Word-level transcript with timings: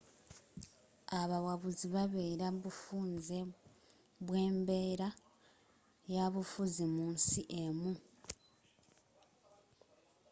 abawabuzi 1.19 1.85
babeera 1.95 2.45
bufunze 2.61 3.37
bwembeera 4.25 5.07
yabufuzi 6.13 6.83
mu 6.93 7.05
nsi 7.15 7.41
emu 7.63 7.93